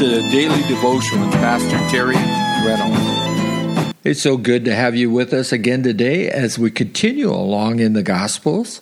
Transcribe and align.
To 0.00 0.06
the 0.06 0.22
Daily 0.30 0.62
Devotion 0.62 1.20
with 1.20 1.32
Pastor 1.32 1.76
Terry 1.90 2.14
Reynolds. 2.66 3.94
It's 4.02 4.22
so 4.22 4.38
good 4.38 4.64
to 4.64 4.74
have 4.74 4.96
you 4.96 5.10
with 5.10 5.34
us 5.34 5.52
again 5.52 5.82
today 5.82 6.30
as 6.30 6.58
we 6.58 6.70
continue 6.70 7.30
along 7.30 7.80
in 7.80 7.92
the 7.92 8.02
Gospels. 8.02 8.80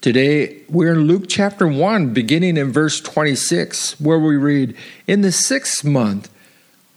Today 0.00 0.62
we're 0.68 0.94
in 0.94 1.02
Luke 1.02 1.26
chapter 1.28 1.68
1, 1.68 2.12
beginning 2.12 2.56
in 2.56 2.72
verse 2.72 3.00
26, 3.00 4.00
where 4.00 4.18
we 4.18 4.36
read 4.36 4.74
In 5.06 5.20
the 5.20 5.30
sixth 5.30 5.84
month, 5.84 6.32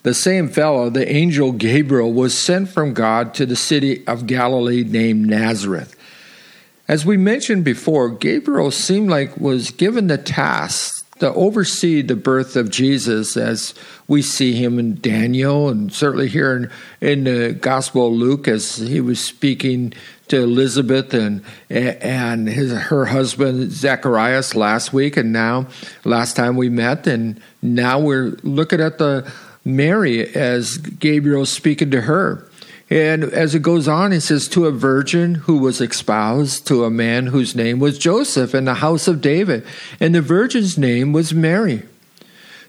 the 0.02 0.16
same 0.16 0.48
fellow, 0.48 0.90
the 0.90 1.08
angel 1.08 1.52
Gabriel, 1.52 2.12
was 2.12 2.36
sent 2.36 2.70
from 2.70 2.96
God 2.96 3.36
to 3.36 3.46
the 3.46 3.56
city 3.56 4.04
of 4.08 4.26
Galilee 4.26 4.84
named 4.84 5.28
Nazareth. 5.28 5.96
As 6.88 7.06
we 7.06 7.18
mentioned 7.18 7.66
before, 7.66 8.10
Gabriel 8.10 8.72
seemed 8.72 9.12
like 9.12 9.38
was 9.38 9.70
given 9.70 10.08
the 10.08 10.18
task 10.18 10.99
to 11.20 11.34
oversee 11.34 12.02
the 12.02 12.16
birth 12.16 12.56
of 12.56 12.70
Jesus 12.70 13.38
as 13.38 13.74
we 14.08 14.22
see 14.22 14.54
him 14.54 14.80
in 14.80 15.00
Daniel 15.02 15.70
and 15.70 15.92
certainly 15.94 16.28
here 16.28 16.56
in, 16.56 16.72
in 17.08 17.24
the 17.26 17.54
Gospel 17.54 18.08
of 18.08 18.14
Luke 18.14 18.48
as 18.48 18.78
he 18.78 19.02
was 19.02 19.24
speaking 19.24 19.94
to 20.30 20.44
Elizabeth 20.44 21.14
and 21.14 21.44
and 21.70 22.48
his 22.48 22.72
her 22.72 23.06
husband 23.06 23.72
Zacharias 23.72 24.56
last 24.56 24.94
week 24.94 25.18
and 25.18 25.34
now 25.34 25.68
last 26.06 26.36
time 26.36 26.56
we 26.56 26.70
met. 26.70 27.08
And 27.08 27.42
now 27.62 28.00
we're 28.00 28.38
looking 28.44 28.80
at 28.80 28.98
the 28.98 29.32
Mary 29.66 30.34
as 30.36 30.78
Gabriel 30.78 31.46
speaking 31.46 31.92
to 31.92 32.02
her 32.02 32.49
and 32.90 33.24
as 33.24 33.54
it 33.54 33.62
goes 33.62 33.88
on, 33.88 34.12
it 34.12 34.22
says, 34.22 34.48
To 34.48 34.66
a 34.66 34.72
virgin 34.72 35.36
who 35.36 35.58
was 35.58 35.80
espoused 35.80 36.66
to 36.68 36.86
a 36.86 36.90
man 36.90 37.28
whose 37.28 37.56
name 37.56 37.80
was 37.80 38.00
Joseph 38.00 38.56
in 38.56 38.66
the 38.66 38.76
house 38.76 39.08
of 39.08 39.22
David, 39.22 39.66
and 40.00 40.16
the 40.16 40.22
virgin's 40.22 40.78
name 40.78 41.14
was 41.14 41.34
Mary. 41.34 41.84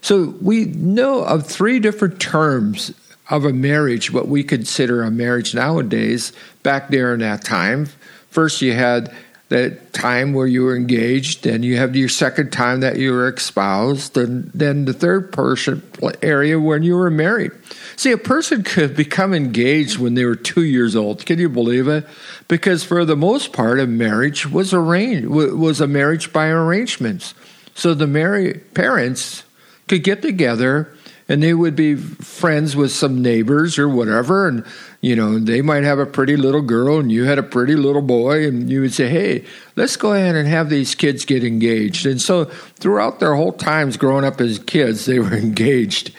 So 0.01 0.35
we 0.41 0.65
know 0.65 1.23
of 1.23 1.47
three 1.47 1.79
different 1.79 2.19
terms 2.19 2.93
of 3.29 3.45
a 3.45 3.53
marriage, 3.53 4.11
what 4.11 4.27
we 4.27 4.43
consider 4.43 5.03
a 5.03 5.11
marriage 5.11 5.55
nowadays, 5.55 6.33
back 6.63 6.89
there 6.89 7.13
in 7.13 7.21
that 7.21 7.43
time. 7.43 7.87
First, 8.29 8.61
you 8.61 8.73
had 8.73 9.15
that 9.51 9.91
time 9.91 10.31
where 10.31 10.47
you 10.47 10.63
were 10.63 10.77
engaged, 10.77 11.45
and 11.45 11.65
you 11.65 11.75
have 11.75 11.93
your 11.93 12.07
second 12.07 12.51
time 12.51 12.79
that 12.79 12.97
you 12.97 13.11
were 13.11 13.27
espoused, 13.27 14.15
and 14.17 14.49
then 14.53 14.85
the 14.85 14.93
third 14.93 15.33
person 15.33 15.83
area 16.21 16.57
when 16.57 16.83
you 16.83 16.95
were 16.95 17.11
married. 17.11 17.51
See, 17.97 18.13
a 18.13 18.17
person 18.17 18.63
could 18.63 18.95
become 18.95 19.33
engaged 19.33 19.99
when 19.99 20.13
they 20.13 20.23
were 20.23 20.37
two 20.37 20.63
years 20.63 20.95
old. 20.95 21.25
Can 21.25 21.37
you 21.37 21.49
believe 21.49 21.89
it? 21.89 22.07
Because 22.47 22.85
for 22.85 23.03
the 23.03 23.17
most 23.17 23.51
part, 23.51 23.81
a 23.81 23.85
marriage 23.85 24.47
was 24.47 24.73
arranged 24.73 25.27
was 25.27 25.81
a 25.81 25.87
marriage 25.87 26.31
by 26.31 26.47
arrangements. 26.47 27.33
So 27.75 27.93
the 27.93 28.07
married 28.07 28.73
parents 28.73 29.43
could 29.89 30.03
get 30.03 30.21
together 30.21 30.95
and 31.31 31.41
they 31.41 31.53
would 31.53 31.75
be 31.75 31.95
friends 31.95 32.75
with 32.75 32.91
some 32.91 33.21
neighbors 33.21 33.79
or 33.79 33.87
whatever 33.87 34.47
and 34.47 34.65
you 34.99 35.15
know 35.15 35.39
they 35.39 35.61
might 35.61 35.83
have 35.83 35.97
a 35.97 36.05
pretty 36.05 36.35
little 36.35 36.61
girl 36.61 36.99
and 36.99 37.11
you 37.11 37.23
had 37.23 37.39
a 37.39 37.43
pretty 37.43 37.75
little 37.75 38.01
boy 38.01 38.45
and 38.45 38.69
you 38.69 38.81
would 38.81 38.93
say 38.93 39.07
hey 39.07 39.45
let's 39.75 39.95
go 39.95 40.13
ahead 40.13 40.35
and 40.35 40.47
have 40.47 40.69
these 40.69 40.95
kids 40.95 41.25
get 41.25 41.43
engaged. 41.43 42.05
And 42.05 42.21
so 42.21 42.45
throughout 42.45 43.19
their 43.19 43.35
whole 43.35 43.53
times 43.53 43.97
growing 43.97 44.25
up 44.25 44.41
as 44.41 44.59
kids 44.59 45.05
they 45.05 45.19
were 45.19 45.33
engaged. 45.47 46.13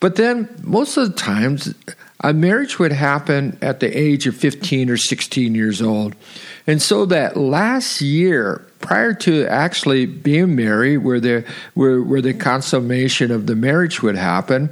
But 0.00 0.16
then 0.16 0.48
most 0.62 0.96
of 0.96 1.10
the 1.10 1.16
times 1.16 1.74
a 2.22 2.32
marriage 2.32 2.78
would 2.78 2.92
happen 2.92 3.58
at 3.60 3.80
the 3.80 3.98
age 3.98 4.26
of 4.26 4.36
15 4.36 4.90
or 4.90 4.96
16 4.96 5.54
years 5.54 5.82
old 5.82 6.14
and 6.66 6.80
so 6.80 7.04
that 7.06 7.36
last 7.36 8.00
year 8.00 8.64
prior 8.80 9.14
to 9.14 9.46
actually 9.46 10.06
being 10.06 10.54
married, 10.54 10.98
where 10.98 11.20
the 11.20 11.44
where, 11.74 12.02
where 12.02 12.20
the 12.20 12.34
consummation 12.34 13.30
of 13.30 13.46
the 13.46 13.56
marriage 13.56 14.02
would 14.02 14.16
happen, 14.16 14.70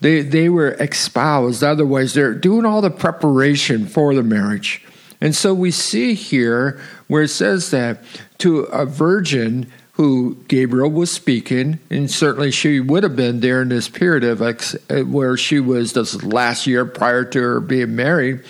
they 0.00 0.22
they 0.22 0.48
were 0.48 0.72
espoused. 0.74 1.62
Otherwise, 1.64 2.14
they're 2.14 2.34
doing 2.34 2.66
all 2.66 2.80
the 2.80 2.90
preparation 2.90 3.86
for 3.86 4.14
the 4.14 4.22
marriage. 4.22 4.84
And 5.20 5.36
so 5.36 5.54
we 5.54 5.70
see 5.70 6.14
here 6.14 6.80
where 7.06 7.22
it 7.22 7.28
says 7.28 7.70
that 7.70 8.02
to 8.38 8.60
a 8.60 8.84
virgin 8.84 9.70
who 9.92 10.36
Gabriel 10.48 10.90
was 10.90 11.12
speaking, 11.12 11.78
and 11.90 12.10
certainly 12.10 12.50
she 12.50 12.80
would 12.80 13.02
have 13.02 13.14
been 13.14 13.40
there 13.40 13.60
in 13.62 13.68
this 13.68 13.88
period 13.88 14.24
of 14.24 14.40
ex, 14.40 14.74
uh, 14.88 15.00
where 15.00 15.36
she 15.36 15.60
was 15.60 15.92
this 15.92 16.22
last 16.22 16.66
year 16.66 16.84
prior 16.84 17.24
to 17.24 17.40
her 17.40 17.60
being 17.60 17.94
married 17.94 18.42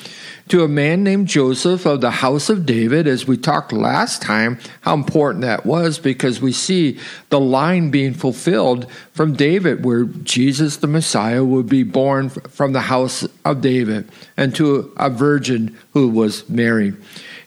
to 0.52 0.62
a 0.62 0.68
man 0.68 1.02
named 1.02 1.28
Joseph 1.28 1.86
of 1.86 2.02
the 2.02 2.10
house 2.10 2.50
of 2.50 2.66
David, 2.66 3.06
as 3.06 3.26
we 3.26 3.38
talked 3.38 3.72
last 3.72 4.20
time, 4.20 4.58
how 4.82 4.92
important 4.92 5.40
that 5.40 5.64
was 5.64 5.98
because 5.98 6.42
we 6.42 6.52
see 6.52 6.98
the 7.30 7.40
line 7.40 7.90
being 7.90 8.12
fulfilled 8.12 8.86
from 9.14 9.32
David, 9.32 9.82
where 9.82 10.04
Jesus 10.04 10.76
the 10.76 10.86
Messiah 10.86 11.42
would 11.42 11.70
be 11.70 11.82
born 11.84 12.28
from 12.28 12.74
the 12.74 12.82
house 12.82 13.26
of 13.46 13.62
David, 13.62 14.06
and 14.36 14.54
to 14.54 14.92
a 14.98 15.08
virgin 15.08 15.74
who 15.94 16.06
was 16.10 16.46
Mary. 16.50 16.92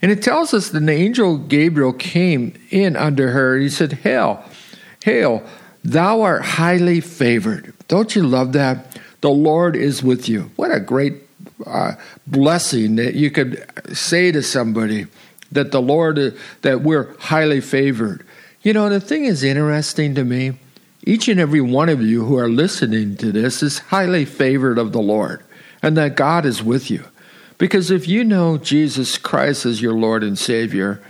And 0.01 0.11
it 0.11 0.23
tells 0.23 0.51
us 0.51 0.69
that 0.69 0.79
the 0.79 0.91
angel 0.91 1.37
Gabriel 1.37 1.93
came 1.93 2.55
in 2.71 2.95
unto 2.95 3.27
her. 3.27 3.53
And 3.53 3.61
he 3.61 3.69
said, 3.69 3.93
Hail, 3.93 4.43
hail, 5.03 5.43
thou 5.83 6.21
art 6.23 6.41
highly 6.41 7.01
favored. 7.01 7.71
Don't 7.87 8.15
you 8.15 8.23
love 8.25 8.53
that? 8.53 8.99
The 9.21 9.29
Lord 9.29 9.75
is 9.75 10.01
with 10.01 10.27
you. 10.27 10.49
What 10.55 10.73
a 10.73 10.79
great 10.79 11.24
uh, 11.65 11.93
blessing 12.27 12.95
that 12.95 13.15
you 13.15 13.31
could 13.31 13.65
say 13.95 14.31
to 14.31 14.41
somebody 14.41 15.07
that 15.51 15.71
the 15.71 15.81
Lord, 15.81 16.35
that 16.61 16.81
we're 16.81 17.17
highly 17.19 17.61
favored. 17.61 18.25
You 18.61 18.73
know, 18.73 18.89
the 18.89 18.99
thing 18.99 19.25
is 19.25 19.43
interesting 19.43 20.15
to 20.15 20.23
me. 20.23 20.57
Each 21.03 21.27
and 21.27 21.39
every 21.39 21.61
one 21.61 21.89
of 21.89 22.01
you 22.01 22.25
who 22.25 22.37
are 22.37 22.49
listening 22.49 23.15
to 23.17 23.31
this 23.31 23.61
is 23.61 23.79
highly 23.79 24.25
favored 24.25 24.77
of 24.77 24.91
the 24.91 25.01
Lord 25.01 25.43
and 25.83 25.95
that 25.97 26.15
God 26.15 26.45
is 26.45 26.63
with 26.63 26.89
you. 26.89 27.03
Because 27.57 27.91
if 27.91 28.07
you 28.07 28.23
know 28.23 28.57
Jesus 28.57 29.17
Christ 29.17 29.65
as 29.65 29.81
your 29.81 29.93
Lord 29.93 30.23
and 30.23 30.37
Savior, 30.37 31.01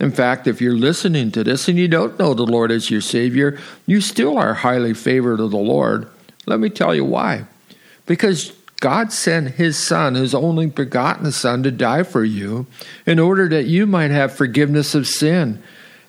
in 0.00 0.10
fact, 0.10 0.46
if 0.46 0.60
you're 0.60 0.74
listening 0.74 1.30
to 1.32 1.44
this 1.44 1.68
and 1.68 1.78
you 1.78 1.86
don't 1.86 2.18
know 2.18 2.34
the 2.34 2.46
Lord 2.46 2.72
as 2.72 2.90
your 2.90 3.00
Savior, 3.00 3.58
you 3.86 4.00
still 4.00 4.36
are 4.38 4.54
highly 4.54 4.94
favored 4.94 5.38
of 5.38 5.50
the 5.50 5.58
Lord. 5.58 6.08
Let 6.46 6.58
me 6.58 6.70
tell 6.70 6.94
you 6.94 7.04
why. 7.04 7.44
Because 8.06 8.52
God 8.82 9.12
sent 9.12 9.52
his 9.52 9.78
son, 9.78 10.16
his 10.16 10.34
only 10.34 10.66
begotten 10.66 11.30
son, 11.30 11.62
to 11.62 11.70
die 11.70 12.02
for 12.02 12.24
you 12.24 12.66
in 13.06 13.20
order 13.20 13.48
that 13.48 13.66
you 13.66 13.86
might 13.86 14.10
have 14.10 14.34
forgiveness 14.34 14.96
of 14.96 15.06
sin. 15.06 15.62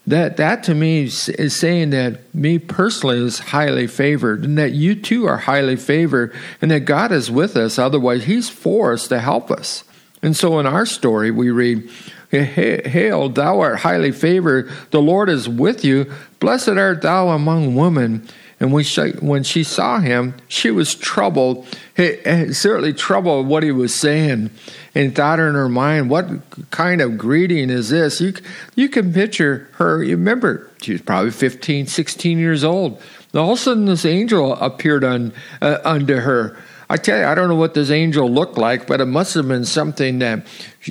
That, 0.07 0.37
that 0.37 0.63
to 0.63 0.73
me 0.73 1.03
is 1.03 1.55
saying 1.55 1.91
that 1.91 2.33
me 2.33 2.57
personally 2.57 3.19
is 3.19 3.37
highly 3.37 3.85
favored 3.85 4.43
and 4.43 4.57
that 4.57 4.71
you 4.71 4.95
too 4.95 5.27
are 5.27 5.37
highly 5.37 5.75
favored 5.75 6.33
and 6.63 6.71
that 6.71 6.81
God 6.81 7.11
is 7.11 7.29
with 7.29 7.55
us. 7.55 7.77
Otherwise, 7.77 8.23
he's 8.23 8.49
for 8.49 8.91
us 8.91 9.07
to 9.09 9.19
help 9.19 9.51
us. 9.51 9.83
And 10.23 10.35
so 10.35 10.57
in 10.57 10.65
our 10.65 10.87
story, 10.87 11.29
we 11.29 11.51
read, 11.51 11.87
Hail, 12.31 13.29
thou 13.29 13.59
art 13.59 13.81
highly 13.81 14.11
favored. 14.11 14.71
The 14.89 15.01
Lord 15.01 15.29
is 15.29 15.47
with 15.47 15.85
you. 15.85 16.11
Blessed 16.39 16.69
art 16.69 17.03
thou 17.03 17.29
among 17.29 17.75
women. 17.75 18.27
And 18.63 18.71
when 18.71 18.85
she, 18.85 19.09
when 19.19 19.43
she 19.43 19.65
saw 19.65 19.99
him, 19.99 20.35
she 20.47 20.71
was 20.71 20.95
troubled, 20.95 21.67
certainly 21.97 22.93
troubled 22.93 23.45
what 23.45 23.61
he 23.61 23.73
was 23.73 23.93
saying, 23.93 24.51
and 24.95 25.13
thought 25.13 25.39
in 25.39 25.53
her 25.53 25.67
mind, 25.67 26.09
what 26.09 26.29
kind 26.71 27.01
of 27.01 27.17
greeting 27.17 27.69
is 27.69 27.89
this? 27.89 28.21
You, 28.21 28.33
you 28.75 28.87
can 28.87 29.11
picture 29.11 29.67
her. 29.73 30.01
You 30.01 30.15
remember, 30.15 30.71
she 30.81 30.93
was 30.93 31.01
probably 31.01 31.31
15, 31.31 31.87
16 31.87 32.39
years 32.39 32.63
old. 32.63 33.01
All 33.33 33.51
of 33.51 33.59
a 33.59 33.61
sudden, 33.61 33.83
this 33.83 34.05
angel 34.05 34.55
appeared 34.55 35.03
on, 35.03 35.33
uh, 35.61 35.79
unto 35.83 36.15
her. 36.15 36.55
I 36.89 36.95
tell 36.95 37.19
you, 37.19 37.25
I 37.25 37.35
don't 37.35 37.49
know 37.49 37.57
what 37.57 37.73
this 37.73 37.91
angel 37.91 38.31
looked 38.31 38.57
like, 38.57 38.87
but 38.87 39.01
it 39.01 39.07
must 39.07 39.33
have 39.33 39.49
been 39.49 39.65
something 39.65 40.19
that 40.19 40.47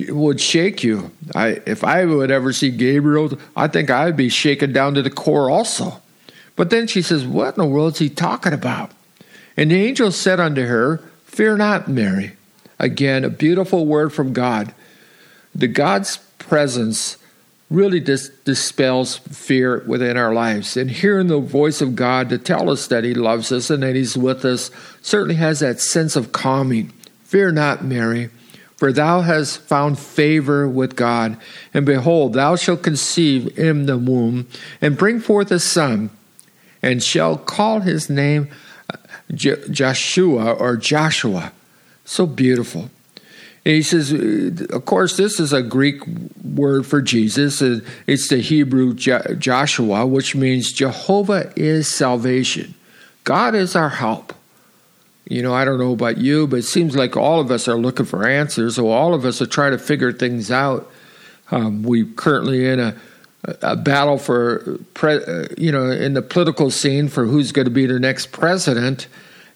would 0.09 0.39
shake 0.39 0.83
you. 0.83 1.09
I, 1.33 1.59
if 1.65 1.83
I 1.83 2.05
would 2.05 2.29
ever 2.29 2.53
see 2.53 2.69
Gabriel, 2.69 3.35
I 3.55 3.67
think 3.67 3.89
I'd 3.89 4.15
be 4.15 4.29
shaken 4.29 4.73
down 4.73 4.93
to 4.93 5.01
the 5.01 5.09
core 5.09 5.49
also. 5.49 6.02
But 6.55 6.69
then 6.69 6.87
she 6.87 7.01
says, 7.01 7.25
What 7.25 7.55
in 7.55 7.63
the 7.63 7.67
world 7.67 7.93
is 7.93 7.99
he 7.99 8.09
talking 8.09 8.53
about? 8.53 8.91
And 9.57 9.71
the 9.71 9.83
angel 9.83 10.11
said 10.11 10.39
unto 10.39 10.65
her, 10.65 10.97
Fear 11.25 11.57
not, 11.57 11.87
Mary. 11.87 12.33
Again, 12.79 13.23
a 13.23 13.29
beautiful 13.29 13.85
word 13.85 14.13
from 14.13 14.33
God. 14.33 14.73
The 15.55 15.67
God's 15.67 16.17
presence 16.37 17.17
really 17.69 17.99
dis- 17.99 18.29
dispels 18.45 19.17
fear 19.17 19.83
within 19.87 20.17
our 20.17 20.33
lives. 20.33 20.77
And 20.77 20.91
hearing 20.91 21.27
the 21.27 21.39
voice 21.39 21.81
of 21.81 21.95
God 21.95 22.29
to 22.29 22.37
tell 22.37 22.69
us 22.69 22.87
that 22.87 23.03
He 23.03 23.13
loves 23.13 23.51
us 23.51 23.69
and 23.69 23.81
that 23.83 23.95
He's 23.95 24.17
with 24.17 24.45
us 24.45 24.69
certainly 25.01 25.35
has 25.35 25.59
that 25.61 25.79
sense 25.79 26.15
of 26.15 26.31
calming. 26.31 26.93
Fear 27.23 27.53
not, 27.53 27.83
Mary, 27.83 28.29
for 28.75 28.91
thou 28.91 29.21
hast 29.21 29.59
found 29.61 29.97
favor 29.97 30.67
with 30.67 30.95
God. 30.95 31.37
And 31.73 31.85
behold, 31.85 32.33
thou 32.33 32.55
shalt 32.55 32.83
conceive 32.83 33.57
in 33.57 33.87
the 33.87 33.97
womb 33.97 34.47
and 34.81 34.97
bring 34.97 35.19
forth 35.19 35.51
a 35.51 35.59
son 35.59 36.11
and 36.83 37.01
shall 37.01 37.37
call 37.37 37.79
his 37.79 38.09
name 38.09 38.49
uh, 38.93 38.97
Joshua 39.33 40.53
or 40.53 40.77
Joshua. 40.77 41.51
So 42.05 42.27
beautiful. 42.27 42.91
And 43.65 43.75
he 43.75 43.81
says, 43.81 44.11
uh, 44.13 44.75
of 44.75 44.85
course, 44.85 45.15
this 45.15 45.39
is 45.39 45.53
a 45.53 45.63
Greek 45.63 46.05
word 46.43 46.85
for 46.85 47.01
Jesus. 47.01 47.61
Uh, 47.61 47.79
it's 48.05 48.27
the 48.27 48.37
Hebrew 48.37 48.93
Joshua, 48.93 50.05
which 50.05 50.35
means 50.35 50.73
Jehovah 50.73 51.53
is 51.55 51.87
salvation. 51.87 52.75
God 53.23 53.55
is 53.55 53.75
our 53.75 53.89
help. 53.89 54.33
You 55.25 55.41
know, 55.41 55.53
I 55.53 55.63
don't 55.63 55.79
know 55.79 55.93
about 55.93 56.17
you, 56.17 56.45
but 56.45 56.57
it 56.57 56.63
seems 56.63 56.97
like 56.97 57.15
all 57.15 57.39
of 57.39 57.49
us 57.49 57.69
are 57.69 57.77
looking 57.77 58.05
for 58.05 58.27
answers, 58.27 58.77
or 58.77 58.93
all 58.93 59.13
of 59.13 59.23
us 59.23 59.41
are 59.41 59.47
trying 59.47 59.71
to 59.71 59.77
figure 59.77 60.11
things 60.11 60.51
out. 60.51 60.91
Um, 61.49 61.83
we 61.83 62.03
currently 62.03 62.67
in 62.67 62.81
a, 62.81 62.97
a 63.61 63.75
battle 63.75 64.17
for, 64.17 64.79
pre, 64.93 65.15
uh, 65.15 65.47
you 65.57 65.71
know, 65.71 65.89
in 65.89 66.13
the 66.13 66.21
political 66.21 66.71
scene 66.71 67.07
for 67.07 67.25
who's 67.25 67.51
going 67.51 67.65
to 67.65 67.71
be 67.71 67.85
the 67.85 67.99
next 67.99 68.31
president, 68.31 69.07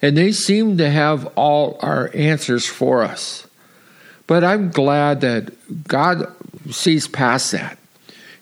and 0.01 0.17
they 0.17 0.31
seem 0.31 0.77
to 0.77 0.89
have 0.89 1.25
all 1.35 1.77
our 1.81 2.11
answers 2.13 2.65
for 2.65 3.01
us. 3.03 3.47
But 4.27 4.43
I'm 4.43 4.71
glad 4.71 5.21
that 5.21 5.87
God 5.87 6.31
sees 6.69 7.07
past 7.07 7.51
that 7.53 7.77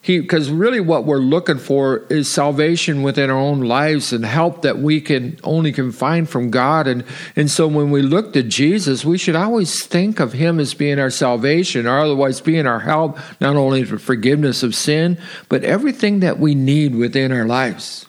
he 0.06 0.20
because 0.20 0.52
really 0.52 0.80
what 0.80 1.06
we're 1.06 1.18
looking 1.18 1.58
for 1.58 2.06
is 2.12 2.32
salvation 2.32 3.02
within 3.02 3.32
our 3.32 3.40
own 3.40 3.62
lives 3.62 4.14
and 4.14 4.24
help 4.24 4.62
that 4.62 4.78
we 4.78 5.02
can 5.02 5.40
only 5.44 5.72
can 5.72 5.92
find 5.92 6.30
from 6.30 6.52
God. 6.52 6.86
And 6.86 7.04
and 7.36 7.50
so 7.50 7.68
when 7.68 7.90
we 7.90 8.04
look 8.04 8.32
to 8.34 8.44
Jesus 8.44 9.04
we 9.04 9.18
should 9.18 9.36
always 9.36 9.84
think 9.84 10.20
of 10.20 10.34
him 10.34 10.60
as 10.60 10.76
being 10.76 11.00
our 11.00 11.10
salvation 11.10 11.88
or 11.88 11.98
otherwise 11.98 12.40
being 12.40 12.68
our 12.68 12.82
help 12.82 13.18
not 13.42 13.56
only 13.56 13.84
for 13.84 13.98
forgiveness 13.98 14.62
of 14.62 14.76
sin 14.76 15.18
but 15.50 15.64
everything 15.64 16.20
that 16.20 16.38
we 16.38 16.54
need 16.54 16.94
within 16.94 17.32
our 17.32 17.46
lives. 17.46 18.06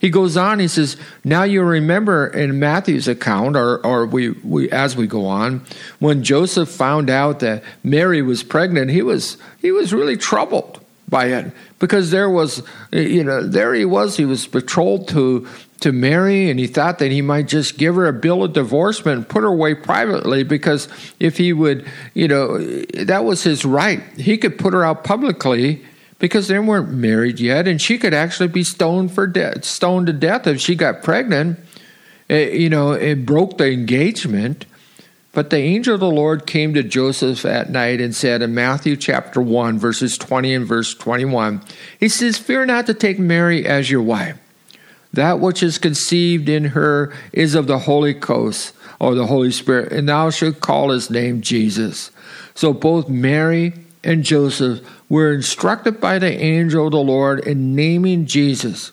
He 0.00 0.10
goes 0.10 0.36
on 0.36 0.58
he 0.58 0.66
says 0.66 0.96
now 1.22 1.44
you 1.44 1.62
remember 1.62 2.26
in 2.26 2.58
matthew's 2.58 3.06
account 3.06 3.54
or, 3.54 3.86
or 3.86 4.04
we, 4.04 4.30
we 4.30 4.68
as 4.70 4.96
we 4.96 5.06
go 5.06 5.26
on 5.26 5.64
when 5.98 6.24
joseph 6.24 6.70
found 6.70 7.10
out 7.10 7.40
that 7.40 7.62
mary 7.84 8.22
was 8.22 8.42
pregnant 8.42 8.90
he 8.90 9.02
was 9.02 9.36
he 9.60 9.70
was 9.70 9.92
really 9.92 10.16
troubled 10.16 10.79
by 11.10 11.26
it. 11.26 11.52
Because 11.78 12.10
there 12.10 12.30
was 12.30 12.62
you 12.92 13.24
know 13.24 13.46
there 13.46 13.74
he 13.74 13.84
was. 13.84 14.16
He 14.16 14.24
was 14.24 14.46
betrothed 14.46 15.08
to 15.10 15.46
to 15.80 15.92
Mary 15.92 16.50
and 16.50 16.60
he 16.60 16.66
thought 16.66 16.98
that 16.98 17.10
he 17.10 17.22
might 17.22 17.48
just 17.48 17.78
give 17.78 17.94
her 17.94 18.06
a 18.06 18.12
bill 18.12 18.44
of 18.44 18.52
divorcement 18.52 19.16
and 19.16 19.28
put 19.28 19.42
her 19.42 19.48
away 19.48 19.74
privately 19.74 20.42
because 20.42 20.88
if 21.18 21.38
he 21.38 21.52
would 21.52 21.86
you 22.14 22.28
know 22.28 22.58
that 22.58 23.24
was 23.24 23.42
his 23.42 23.64
right. 23.64 24.02
He 24.16 24.38
could 24.38 24.58
put 24.58 24.74
her 24.74 24.84
out 24.84 25.04
publicly 25.04 25.84
because 26.18 26.48
they 26.48 26.58
weren't 26.58 26.90
married 26.90 27.40
yet 27.40 27.66
and 27.66 27.80
she 27.80 27.98
could 27.98 28.14
actually 28.14 28.48
be 28.48 28.62
stoned 28.62 29.12
for 29.12 29.26
death 29.26 29.64
stoned 29.64 30.06
to 30.06 30.12
death 30.12 30.46
if 30.46 30.60
she 30.60 30.74
got 30.74 31.02
pregnant. 31.02 31.58
Eh, 32.28 32.50
you 32.50 32.70
know 32.70 32.92
it 32.92 33.26
broke 33.26 33.58
the 33.58 33.72
engagement 33.72 34.66
but 35.32 35.50
the 35.50 35.58
angel 35.58 35.94
of 35.94 36.00
the 36.00 36.10
Lord 36.10 36.46
came 36.46 36.74
to 36.74 36.82
Joseph 36.82 37.44
at 37.44 37.70
night 37.70 38.00
and 38.00 38.14
said 38.14 38.42
in 38.42 38.54
Matthew 38.54 38.96
chapter 38.96 39.40
1, 39.40 39.78
verses 39.78 40.18
20 40.18 40.54
and 40.54 40.66
verse 40.66 40.92
21, 40.94 41.62
he 41.98 42.08
says, 42.08 42.36
Fear 42.38 42.66
not 42.66 42.86
to 42.86 42.94
take 42.94 43.18
Mary 43.18 43.64
as 43.64 43.90
your 43.90 44.02
wife. 44.02 44.38
That 45.12 45.40
which 45.40 45.62
is 45.62 45.78
conceived 45.78 46.48
in 46.48 46.66
her 46.66 47.12
is 47.32 47.54
of 47.54 47.66
the 47.66 47.80
Holy 47.80 48.12
Ghost 48.12 48.74
or 48.98 49.14
the 49.14 49.26
Holy 49.26 49.50
Spirit, 49.50 49.92
and 49.92 50.08
thou 50.08 50.30
shalt 50.30 50.60
call 50.60 50.90
his 50.90 51.10
name 51.10 51.40
Jesus. 51.40 52.10
So 52.54 52.72
both 52.72 53.08
Mary 53.08 53.72
and 54.02 54.24
Joseph 54.24 54.80
were 55.08 55.32
instructed 55.32 56.00
by 56.00 56.18
the 56.18 56.32
angel 56.32 56.86
of 56.86 56.92
the 56.92 56.98
Lord 56.98 57.40
in 57.40 57.74
naming 57.74 58.26
Jesus. 58.26 58.92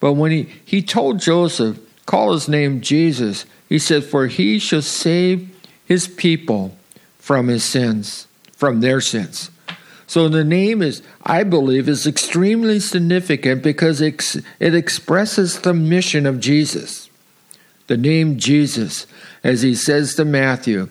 But 0.00 0.14
when 0.14 0.32
he, 0.32 0.42
he 0.64 0.82
told 0.82 1.20
Joseph, 1.20 1.78
Call 2.06 2.32
his 2.32 2.48
name 2.48 2.80
Jesus, 2.80 3.46
he 3.68 3.78
said, 3.78 4.04
For 4.04 4.26
he 4.26 4.58
shall 4.58 4.82
save 4.82 5.51
his 5.84 6.08
people 6.08 6.76
from 7.18 7.48
his 7.48 7.64
sins, 7.64 8.26
from 8.52 8.80
their 8.80 9.00
sins. 9.00 9.50
So 10.06 10.28
the 10.28 10.44
name 10.44 10.82
is, 10.82 11.02
I 11.22 11.42
believe, 11.42 11.88
is 11.88 12.06
extremely 12.06 12.80
significant 12.80 13.62
because 13.62 14.00
it, 14.00 14.36
it 14.60 14.74
expresses 14.74 15.60
the 15.60 15.72
mission 15.72 16.26
of 16.26 16.40
Jesus. 16.40 17.08
The 17.86 17.96
name 17.96 18.38
Jesus, 18.38 19.06
as 19.42 19.62
he 19.62 19.74
says 19.74 20.14
to 20.16 20.24
Matthew, 20.24 20.88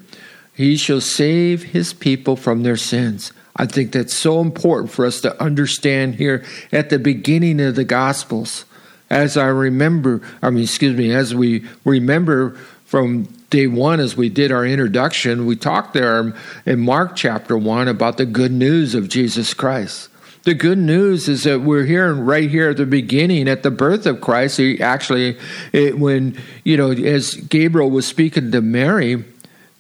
he 0.54 0.76
shall 0.76 1.02
save 1.02 1.64
his 1.64 1.94
people 1.94 2.36
from 2.36 2.64
their 2.64 2.78
sins. 2.78 3.32
I 3.56 3.66
think 3.66 3.92
that's 3.92 4.14
so 4.14 4.40
important 4.40 4.92
for 4.92 5.06
us 5.06 5.22
to 5.22 5.40
understand 5.42 6.16
here 6.16 6.44
at 6.72 6.90
the 6.90 7.00
beginning 7.00 7.60
of 7.62 7.76
the 7.76 7.84
Gospels. 7.84 8.66
As 9.10 9.38
I 9.38 9.48
remember, 9.48 10.22
I 10.42 10.50
mean, 10.50 10.64
excuse 10.64 10.98
me, 10.98 11.14
as 11.14 11.36
we 11.36 11.66
remember 11.86 12.52
from 12.86 13.28
day 13.52 13.68
one, 13.68 14.00
as 14.00 14.18
we 14.18 14.30
did 14.30 14.52
our 14.52 14.66
introduction, 14.66 15.46
we 15.46 15.56
talked 15.56 15.94
there 15.94 16.34
in 16.66 16.80
Mark 16.80 17.16
chapter 17.16 17.56
one 17.56 17.88
about 17.88 18.18
the 18.18 18.26
good 18.26 18.52
news 18.52 18.96
of 18.96 19.10
Jesus 19.10 19.54
Christ. 19.54 20.10
The 20.44 20.56
good 20.56 20.80
news 20.80 21.30
is 21.30 21.44
that 21.44 21.62
we're 21.62 21.86
here 21.86 22.12
right 22.16 22.50
here 22.50 22.72
at 22.72 22.78
the 22.78 22.88
beginning, 22.88 23.48
at 23.48 23.62
the 23.62 23.70
birth 23.70 24.08
of 24.08 24.22
Christ. 24.22 24.58
He 24.58 24.82
actually, 24.82 25.38
it, 25.72 26.00
when, 26.00 26.36
you 26.64 26.78
know, 26.78 26.90
as 26.92 27.36
Gabriel 27.36 27.92
was 27.92 28.08
speaking 28.08 28.52
to 28.52 28.62
Mary, 28.62 29.24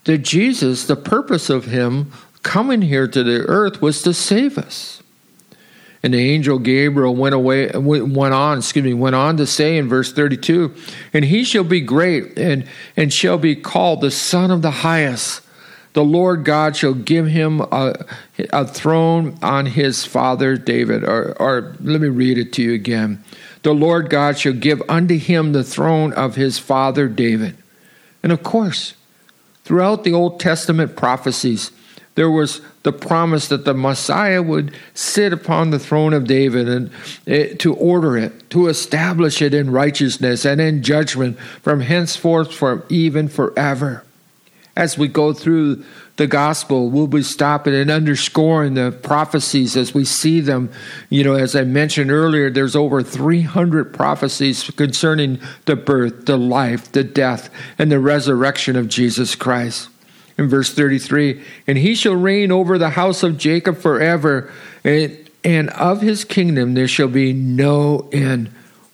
that 0.03 0.19
Jesus, 0.19 0.85
the 0.85 0.95
purpose 0.95 1.49
of 1.49 1.65
him 1.65 2.11
coming 2.43 2.83
here 2.83 3.07
to 3.07 3.23
the 3.23 3.39
earth 3.47 3.81
was 3.81 4.03
to 4.03 4.13
save 4.13 4.59
us. 4.59 5.01
And 6.03 6.13
the 6.13 6.31
angel 6.31 6.57
Gabriel 6.57 7.15
went 7.15 7.35
away, 7.35 7.69
went 7.75 8.33
on, 8.33 8.57
excuse 8.57 8.83
me, 8.83 8.93
went 8.93 9.15
on 9.15 9.37
to 9.37 9.45
say 9.45 9.77
in 9.77 9.87
verse 9.87 10.11
32, 10.11 10.73
and 11.13 11.25
he 11.25 11.43
shall 11.43 11.63
be 11.63 11.79
great 11.79 12.39
and, 12.39 12.67
and 12.97 13.13
shall 13.13 13.37
be 13.37 13.55
called 13.55 14.01
the 14.01 14.09
Son 14.09 14.49
of 14.49 14.63
the 14.63 14.71
Highest. 14.71 15.41
The 15.93 16.03
Lord 16.03 16.45
God 16.45 16.75
shall 16.75 16.93
give 16.93 17.27
him 17.27 17.61
a, 17.61 18.05
a 18.51 18.65
throne 18.65 19.37
on 19.43 19.65
his 19.67 20.05
father 20.05 20.55
David. 20.55 21.03
Or, 21.03 21.39
or 21.39 21.75
let 21.81 22.01
me 22.01 22.07
read 22.07 22.37
it 22.37 22.53
to 22.53 22.63
you 22.63 22.73
again. 22.73 23.23
The 23.63 23.73
Lord 23.73 24.09
God 24.09 24.39
shall 24.39 24.53
give 24.53 24.81
unto 24.89 25.17
him 25.17 25.51
the 25.51 25.63
throne 25.63 26.13
of 26.13 26.35
his 26.35 26.57
father 26.57 27.07
David. 27.07 27.57
And 28.23 28.31
of 28.31 28.41
course, 28.41 28.93
throughout 29.63 30.03
the 30.03 30.13
Old 30.13 30.39
Testament 30.39 30.95
prophecies, 30.95 31.71
there 32.15 32.29
was 32.29 32.61
the 32.83 32.91
promise 32.91 33.47
that 33.47 33.63
the 33.63 33.73
Messiah 33.73 34.41
would 34.41 34.75
sit 34.93 35.31
upon 35.31 35.69
the 35.69 35.79
throne 35.79 36.13
of 36.13 36.27
David 36.27 36.67
and 36.67 36.91
eh, 37.25 37.53
to 37.59 37.73
order 37.75 38.17
it, 38.17 38.49
to 38.49 38.67
establish 38.67 39.41
it 39.41 39.53
in 39.53 39.71
righteousness 39.71 40.45
and 40.45 40.59
in 40.59 40.83
judgment 40.83 41.39
from 41.61 41.81
henceforth, 41.81 42.53
from 42.53 42.83
even 42.89 43.29
forever. 43.29 44.03
As 44.75 44.97
we 44.97 45.07
go 45.07 45.31
through 45.33 45.83
the 46.17 46.27
gospel, 46.27 46.89
we'll 46.89 47.07
be 47.07 47.23
stopping 47.23 47.73
and 47.73 47.89
underscoring 47.89 48.73
the 48.73 48.91
prophecies 48.91 49.77
as 49.77 49.93
we 49.93 50.05
see 50.05 50.41
them. 50.41 50.69
You 51.09 51.23
know, 51.23 51.35
as 51.35 51.55
I 51.55 51.63
mentioned 51.63 52.11
earlier, 52.11 52.49
there's 52.49 52.75
over 52.75 53.01
300 53.01 53.93
prophecies 53.93 54.69
concerning 54.71 55.39
the 55.65 55.75
birth, 55.75 56.25
the 56.25 56.37
life, 56.37 56.91
the 56.91 57.03
death, 57.03 57.49
and 57.77 57.91
the 57.91 57.99
resurrection 57.99 58.75
of 58.75 58.87
Jesus 58.87 59.35
Christ 59.35 59.89
in 60.41 60.49
verse 60.49 60.73
33 60.73 61.41
and 61.67 61.77
he 61.77 61.95
shall 61.95 62.15
reign 62.15 62.51
over 62.51 62.77
the 62.77 62.91
house 62.91 63.23
of 63.23 63.37
jacob 63.37 63.77
forever 63.77 64.51
and, 64.83 65.17
and 65.43 65.69
of 65.71 66.01
his 66.01 66.23
kingdom 66.23 66.73
there 66.73 66.87
shall 66.87 67.07
be 67.07 67.33
no 67.33 68.09
end. 68.11 68.51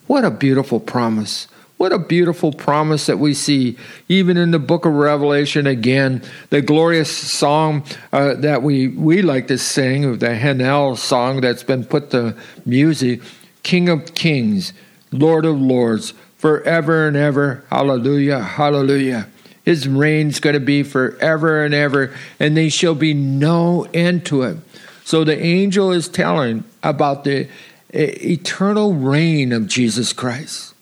What 0.08 0.24
a 0.24 0.32
beautiful 0.32 0.80
promise. 0.80 1.48
What 1.78 1.92
a 1.92 2.00
beautiful 2.00 2.52
promise 2.54 3.06
that 3.06 3.20
we 3.20 3.34
see 3.34 3.78
even 4.08 4.36
in 4.36 4.52
the 4.52 4.60
book 4.60 4.86
of 4.86 4.94
revelation 4.94 5.68
again 5.68 6.24
the 6.50 6.62
glorious 6.62 7.16
song 7.16 7.84
uh, 8.12 8.34
that 8.36 8.64
we, 8.64 8.88
we 8.88 9.22
like 9.22 9.48
to 9.50 9.58
sing 9.58 10.18
the 10.18 10.36
Handel 10.36 10.96
song 10.96 11.42
that's 11.42 11.64
been 11.64 11.86
put 11.86 12.10
to 12.12 12.36
music 12.66 13.22
king 13.62 13.90
of 13.90 14.16
kings 14.16 14.74
lord 15.12 15.46
of 15.46 15.60
lords 15.60 16.14
forever 16.38 17.08
and 17.08 17.16
ever. 17.16 17.64
Hallelujah 17.70 18.40
hallelujah 18.42 19.28
his 19.68 19.86
reign's 19.86 20.40
going 20.40 20.54
to 20.54 20.62
be 20.62 20.82
forever 20.82 21.62
and 21.66 21.74
ever, 21.74 22.16
and 22.40 22.56
there 22.56 22.70
shall 22.70 22.96
be 22.96 23.14
no 23.14 23.86
end 23.94 24.26
to 24.28 24.44
it. 24.44 24.56
So 25.04 25.26
the 25.26 25.38
angel 25.38 25.92
is 25.92 26.08
telling 26.08 26.64
about 26.82 27.26
the 27.26 27.50
eternal 27.90 28.94
reign 28.94 29.52
of 29.52 29.68
Jesus 29.68 30.14
Christ. 30.14 30.74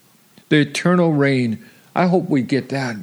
The 0.49 0.57
eternal 0.57 1.13
reign. 1.13 1.65
I 1.95 2.05
hope 2.05 2.29
we 2.29 2.43
get 2.43 2.69
that. 2.69 2.97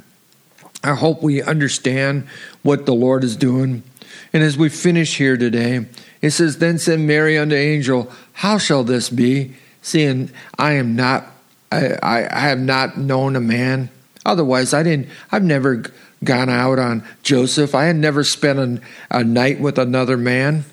I 0.85 0.95
hope 0.95 1.21
we 1.21 1.43
understand 1.43 2.29
what 2.61 2.85
the 2.85 2.95
Lord 2.95 3.25
is 3.25 3.35
doing. 3.35 3.83
And 4.31 4.41
as 4.41 4.57
we 4.57 4.69
finish 4.69 5.17
here 5.17 5.35
today, 5.35 5.85
it 6.21 6.29
says, 6.29 6.59
Then 6.59 6.79
said 6.79 7.01
Mary 7.01 7.37
unto 7.37 7.55
angel, 7.55 8.09
How 8.31 8.57
shall 8.57 8.85
this 8.85 9.09
be? 9.09 9.55
Seeing 9.81 10.31
I 10.57 10.73
am 10.75 10.95
not 10.95 11.27
I, 11.73 11.97
I, 12.01 12.37
I 12.37 12.39
have 12.39 12.59
not 12.59 12.97
known 12.97 13.35
a 13.35 13.41
man. 13.41 13.89
Otherwise, 14.25 14.73
I 14.73 14.83
didn't. 14.83 15.09
I've 15.31 15.43
never 15.43 15.83
gone 16.23 16.49
out 16.49 16.79
on 16.79 17.03
Joseph. 17.23 17.75
I 17.75 17.85
had 17.85 17.95
never 17.95 18.23
spent 18.23 18.59
a, 18.59 18.81
a 19.19 19.23
night 19.23 19.59
with 19.59 19.77
another 19.77 20.17
man, 20.17 20.65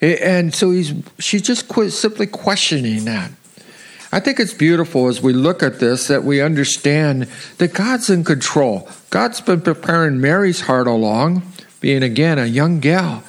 and 0.00 0.54
so 0.54 0.70
he's. 0.70 0.92
She's 1.18 1.42
just 1.42 1.68
quit, 1.68 1.92
simply 1.92 2.26
questioning 2.26 3.04
that. 3.06 3.30
I 4.12 4.20
think 4.20 4.38
it's 4.38 4.54
beautiful 4.54 5.08
as 5.08 5.20
we 5.20 5.32
look 5.32 5.62
at 5.62 5.80
this 5.80 6.06
that 6.06 6.22
we 6.24 6.40
understand 6.40 7.28
that 7.58 7.74
God's 7.74 8.08
in 8.08 8.24
control. 8.24 8.88
God's 9.10 9.40
been 9.40 9.60
preparing 9.60 10.20
Mary's 10.20 10.62
heart 10.62 10.86
along, 10.86 11.42
being 11.80 12.02
again 12.02 12.38
a 12.38 12.46
young 12.46 12.78
gal. 12.78 13.24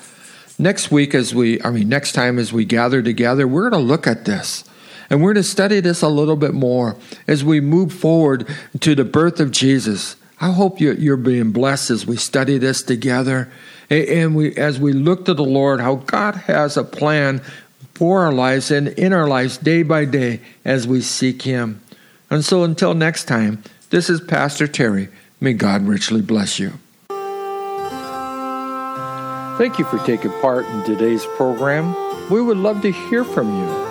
Next 0.60 0.92
week, 0.92 1.14
as 1.14 1.36
we, 1.36 1.62
I 1.62 1.72
mean, 1.72 1.90
next 1.90 2.14
time 2.14 2.40
as 2.40 2.54
we 2.54 2.64
gather 2.64 3.02
together, 3.02 3.48
we're 3.48 3.70
going 3.70 3.82
to 3.82 3.88
look 3.88 4.08
at 4.08 4.26
this 4.26 4.64
And 5.10 5.22
we're 5.22 5.34
going 5.34 5.44
to 5.44 5.50
study 5.50 5.80
this 5.80 6.02
a 6.02 6.10
little 6.10 6.36
bit 6.36 6.54
more 6.54 6.98
as 7.28 7.44
we 7.44 7.62
move 7.62 7.94
forward 7.94 8.48
to 8.80 8.96
the 8.96 9.06
birth 9.06 9.40
of 9.40 9.52
Jesus. 9.52 10.16
I 10.40 10.52
hope 10.52 10.80
you're 10.80 11.18
being 11.18 11.52
blessed 11.52 11.90
as 11.90 12.06
we 12.06 12.18
study 12.18 12.58
this 12.58 12.84
together. 12.84 13.52
And 13.90 14.36
we, 14.36 14.56
as 14.56 14.80
we 14.80 14.92
look 14.94 15.26
to 15.26 15.34
the 15.34 15.46
Lord, 15.46 15.80
how 15.80 15.96
God 15.96 16.36
has 16.36 16.76
a 16.78 16.84
plan 16.84 17.42
for 17.94 18.24
our 18.24 18.32
lives 18.32 18.70
and 18.70 18.90
in 18.90 19.14
our 19.14 19.28
lives 19.28 19.58
day 19.58 19.82
by 19.82 20.06
day 20.06 20.42
as 20.64 20.86
we 20.86 21.02
seek 21.02 21.42
Him. 21.42 21.82
And 22.30 22.44
so 22.44 22.64
until 22.64 22.94
next 22.94 23.26
time, 23.26 23.64
this 23.90 24.10
is 24.10 24.20
Pastor 24.22 24.68
Terry. 24.68 25.08
May 25.40 25.54
God 25.54 25.88
richly 25.88 26.22
bless 26.22 26.60
you. 26.60 26.74
Thank 29.58 29.80
you 29.80 29.86
for 29.86 29.98
taking 30.06 30.32
part 30.42 30.66
in 30.66 30.84
today's 30.84 31.26
program. 31.38 31.96
We 32.30 32.42
would 32.42 32.58
love 32.58 32.82
to 32.84 32.92
hear 32.92 33.24
from 33.24 33.48
you. 33.58 33.87